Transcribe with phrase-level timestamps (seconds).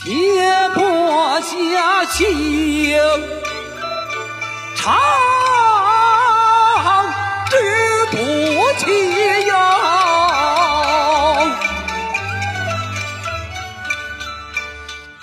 [0.00, 2.96] 天破下情
[4.76, 4.96] 长
[7.50, 7.56] 志
[8.10, 8.16] 不
[8.78, 9.52] 起呀。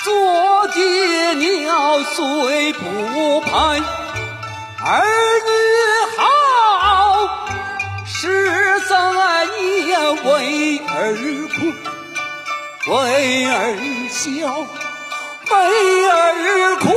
[0.04, 3.50] 做爹娘虽不配
[4.84, 4.86] 儿
[5.46, 5.50] 女
[6.18, 6.22] 好，
[8.06, 8.92] 十三
[9.58, 10.94] 年为儿
[11.48, 11.56] 哭，
[12.88, 13.76] 为儿
[14.10, 14.66] 笑，
[15.50, 16.94] 为儿哭。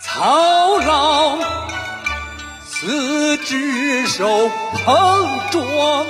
[0.00, 1.38] 操劳
[2.64, 4.48] 四只手
[4.84, 6.06] 碰撞。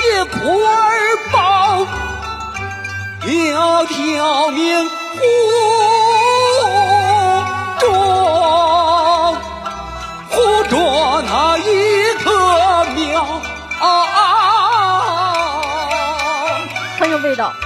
[0.00, 1.86] 野苦儿抱，
[3.22, 4.90] 条条命护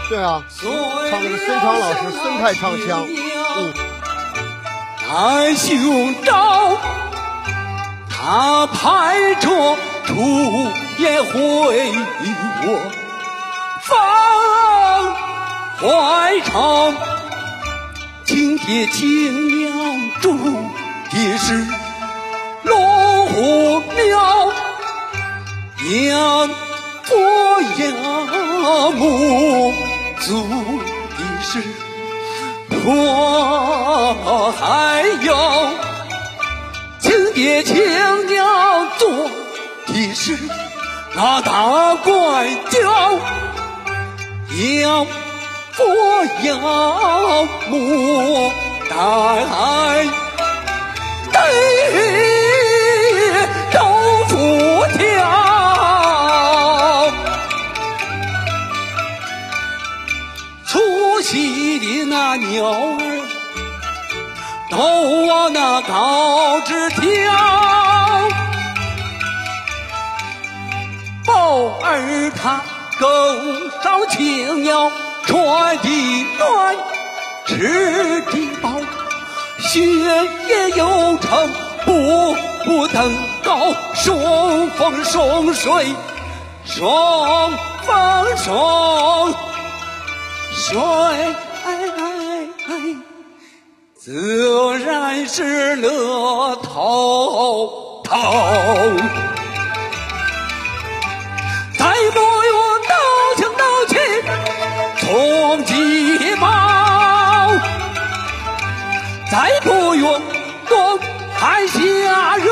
[0.08, 0.42] 对啊，
[1.10, 3.06] 唱的是孙昌老师孙派唱腔。
[3.56, 3.72] 嗯，
[5.08, 6.76] 来寻找
[8.10, 9.48] 他拍着
[10.06, 11.32] 出也回
[12.66, 12.68] 我
[13.82, 13.96] 方
[15.80, 16.94] 怀城，
[18.24, 19.72] 亲爹亲娘
[20.20, 20.36] 住
[21.10, 21.66] 的是
[22.62, 24.52] 龙虎庙，
[26.08, 26.48] 养
[27.04, 27.14] 父
[27.78, 27.84] 养
[28.96, 29.53] 母
[30.26, 31.62] 住的是
[32.86, 34.62] 我还
[35.22, 35.28] 有
[36.98, 37.74] 亲爹亲
[38.26, 39.10] 娘做
[39.86, 40.38] 的是。
[41.14, 42.80] 那大怪叫，
[44.82, 45.06] 要
[45.72, 45.84] 佛
[46.42, 48.50] 要母
[48.90, 48.94] 带
[51.32, 51.38] 对
[71.94, 72.60] 儿他
[72.98, 73.06] 狗
[73.82, 74.90] 上青鸟，
[75.24, 76.76] 穿的暖，
[77.46, 78.80] 吃的饱，
[79.60, 81.52] 学业有成，
[81.84, 85.94] 步步登高，顺风顺水，
[86.64, 86.84] 顺
[87.86, 89.34] 风顺
[90.52, 90.76] 水，
[93.96, 99.33] 自然是乐透透。
[109.34, 110.22] 再不用
[110.68, 110.98] 东
[111.36, 112.46] 海下人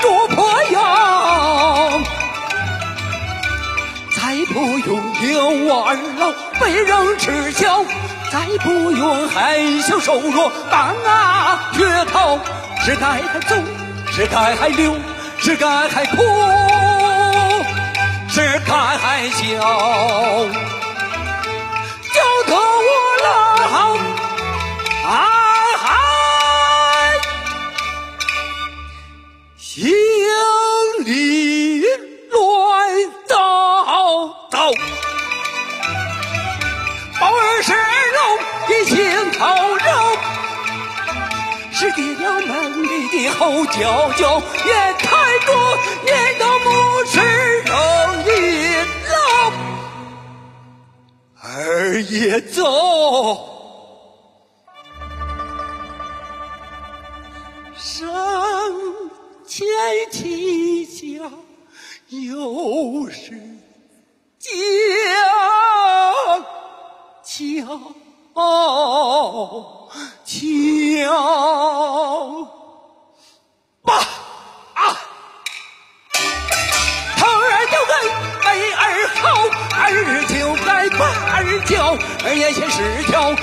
[0.00, 2.00] 捉破妖，
[4.10, 7.84] 再不用牛儿老被人耻笑，
[8.32, 12.40] 再不用害羞瘦弱当啊缺头，
[12.84, 13.54] 是该还走，
[14.10, 14.96] 是该还留，
[15.38, 16.16] 是该还哭。
[18.28, 20.35] 是该还笑，
[43.08, 45.54] 的吼叫叫，也太多，
[46.04, 46.68] 念到母
[47.04, 47.14] 是
[47.62, 47.72] 肉
[48.26, 48.28] 一
[49.10, 49.16] 老，
[51.42, 52.56] 儿也走。
[57.74, 58.06] 上
[59.46, 59.66] 前
[60.10, 61.30] 妻家，
[62.08, 63.30] 又是
[64.38, 64.48] 家
[67.24, 67.80] 桥
[70.24, 71.06] 桥
[82.38, 83.34] 眼前是条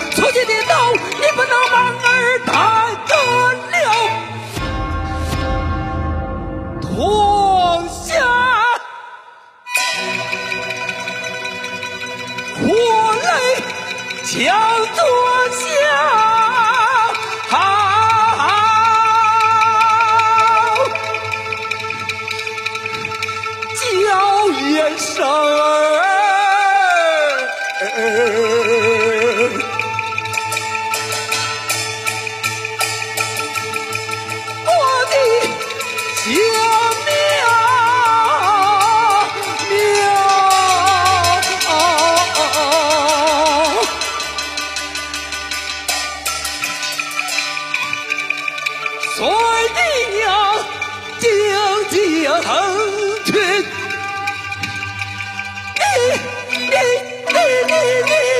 [57.65, 58.32] 你你